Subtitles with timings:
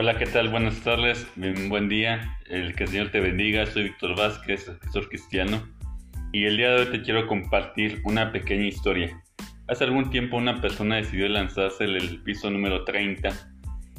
[0.00, 0.48] Hola, ¿qué tal?
[0.48, 1.26] Buenas tardes,
[1.68, 5.60] buen día, el que el Señor te bendiga, soy Víctor Vázquez, escritor cristiano,
[6.32, 9.20] y el día de hoy te quiero compartir una pequeña historia.
[9.66, 13.30] Hace algún tiempo una persona decidió lanzarse en el piso número 30,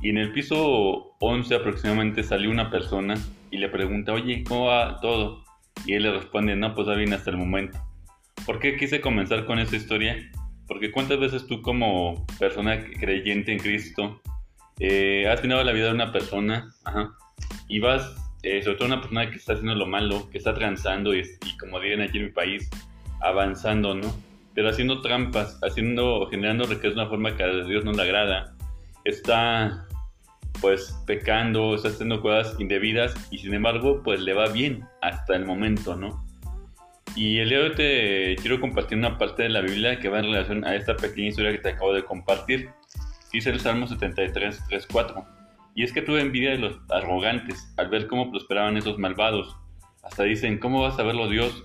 [0.00, 3.16] y en el piso 11 aproximadamente salió una persona
[3.50, 5.44] y le pregunta, oye, ¿cómo va todo?
[5.84, 7.78] Y él le responde, no, pues va bien hasta el momento.
[8.46, 10.16] ¿Por qué quise comenzar con esta historia?
[10.66, 14.22] Porque cuántas veces tú como persona creyente en Cristo
[14.84, 16.74] eh, has mirado la vida de una persona
[17.68, 21.14] y vas, eh, sobre todo una persona que está haciendo lo malo, que está transando
[21.14, 21.22] y,
[21.60, 22.68] como dirían aquí en mi país,
[23.20, 24.12] avanzando, ¿no?
[24.54, 28.56] Pero haciendo trampas, haciendo, generando riqueza de una forma que a Dios no le agrada,
[29.04, 29.86] está
[30.60, 35.46] pues pecando, está haciendo cosas indebidas y sin embargo pues le va bien hasta el
[35.46, 36.26] momento, ¿no?
[37.14, 40.18] Y el día de hoy te quiero compartir una parte de la Biblia que va
[40.18, 42.70] en relación a esta pequeña historia que te acabo de compartir.
[43.32, 45.24] Dice el Salmo 73, 3, 4.
[45.74, 49.56] Y es que tuve envidia de los arrogantes al ver cómo prosperaban esos malvados.
[50.02, 51.64] Hasta dicen, ¿cómo vas a verlo Dios?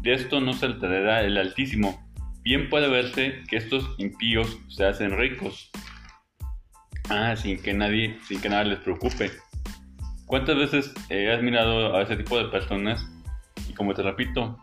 [0.00, 2.02] De esto no se alterará el Altísimo.
[2.42, 5.70] Bien puede verse que estos impíos se hacen ricos.
[7.10, 9.30] Ah, sin que nadie, sin que nada les preocupe.
[10.26, 13.06] ¿Cuántas veces eh, has mirado a ese tipo de personas?
[13.68, 14.56] Y como te repito,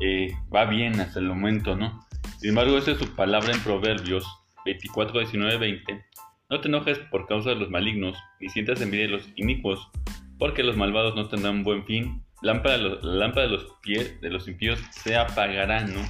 [0.00, 2.06] eh, va bien hasta el momento, ¿no?
[2.38, 4.26] Sin embargo, esa es su palabra en Proverbios
[4.68, 6.04] 24, 19, 20.
[6.50, 9.90] No te enojes por causa de los malignos, ni sientas envidia de los inicuos,
[10.38, 12.22] porque los malvados no tendrán buen fin.
[12.42, 16.00] Lámpara, la lámpara de los pies de los impíos se apagará, ¿no?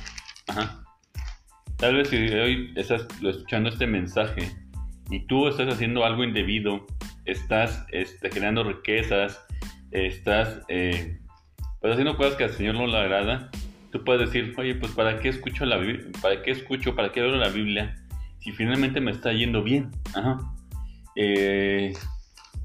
[0.48, 0.84] Ajá.
[1.76, 4.50] Tal vez si hoy estás escuchando este mensaje
[5.10, 6.84] y tú estás haciendo algo indebido,
[7.24, 9.40] estás este, generando riquezas,
[9.92, 11.20] estás eh,
[11.80, 13.50] pues haciendo cosas que al Señor no le agrada,
[13.92, 15.80] tú puedes decir, oye, pues ¿para qué escucho la
[16.20, 16.96] ¿Para qué escucho?
[16.96, 17.94] ¿Para qué leo la Biblia?
[18.40, 19.90] Si finalmente me está yendo bien.
[20.14, 20.38] Ajá.
[21.16, 21.92] Eh,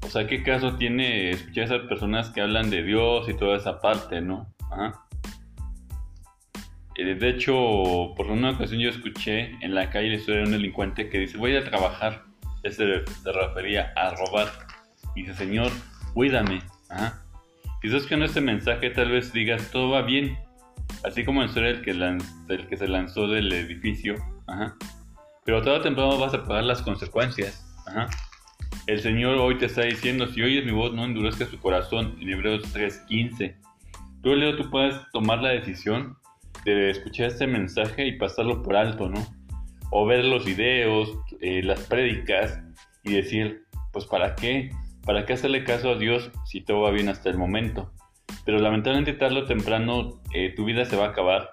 [0.02, 3.56] o sea, ¿qué caso tiene escuchar a esas personas que hablan de Dios y toda
[3.56, 4.46] esa parte, no?
[4.70, 5.04] Ajá.
[6.96, 10.52] Eh, de hecho, por una ocasión yo escuché en la calle la historia de un
[10.52, 12.24] delincuente que dice, voy a trabajar.
[12.62, 14.48] Este se refería a robar.
[15.14, 15.70] Y dice, Señor,
[16.12, 16.62] cuídame.
[16.88, 17.20] Ajá.
[17.80, 20.38] Si estás escuchando este mensaje, tal vez digas, todo va bien.
[21.04, 24.14] Así como en historia el que, el que se lanzó del edificio.
[24.46, 24.76] Ajá.
[25.44, 27.64] Pero tarde o temprano vas a pagar las consecuencias.
[28.86, 32.30] El Señor hoy te está diciendo, si oyes mi voz, no endurezcas tu corazón, en
[32.30, 33.54] Hebreos 3.15.
[34.22, 36.16] Tú, Leo, tú puedes tomar la decisión
[36.64, 39.24] de escuchar este mensaje y pasarlo por alto, ¿no?
[39.90, 41.10] O ver los videos,
[41.40, 42.58] eh, las prédicas
[43.02, 44.70] y decir, pues ¿para qué?
[45.04, 47.92] ¿Para qué hacerle caso a Dios si todo va bien hasta el momento?
[48.46, 51.50] Pero lamentablemente tarde o temprano eh, tu vida se va a acabar.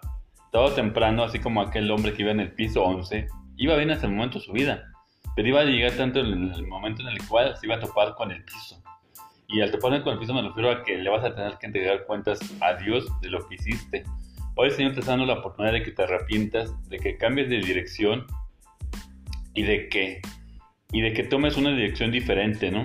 [0.52, 3.28] Tarde o temprano, así como aquel hombre que iba en el piso 11,
[3.62, 4.92] iba bien hasta el momento de su vida,
[5.36, 8.16] pero iba a llegar tanto en el momento en el cual se iba a topar
[8.16, 8.82] con el piso.
[9.48, 11.68] Y al topar con el piso me refiero a que le vas a tener que
[11.68, 14.04] entregar cuentas a Dios de lo que hiciste.
[14.56, 17.50] Hoy el Señor te está dando la oportunidad de que te arrepientas, de que cambies
[17.50, 18.26] de dirección
[19.54, 20.22] y de que,
[20.92, 22.82] y de que tomes una dirección diferente, ¿no?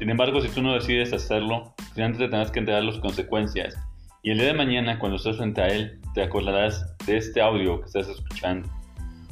[0.00, 3.76] Sin embargo, si tú no decides hacerlo, antes te tendrás que entregar las consecuencias.
[4.24, 7.78] Y el día de mañana, cuando estés frente a Él, te acordarás de este audio
[7.78, 8.68] que estás escuchando.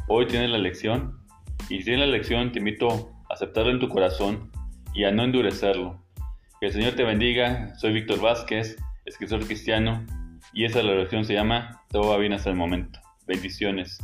[0.08, 1.20] Hoy tienes la lección
[1.68, 4.50] y si tienes la lección te invito a aceptarlo en tu corazón
[4.94, 6.02] y a no endurecerlo.
[6.60, 7.74] Que el Señor te bendiga.
[7.76, 10.04] Soy Víctor Vázquez, escritor cristiano
[10.52, 12.98] y esa la lección se llama Todo va bien hasta el momento.
[13.26, 13.98] Bendiciones.